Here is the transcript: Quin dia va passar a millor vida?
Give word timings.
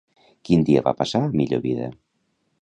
Quin 0.47 0.63
dia 0.69 0.83
va 0.87 0.93
passar 1.03 1.21
a 1.27 1.35
millor 1.43 1.63
vida? 1.67 1.93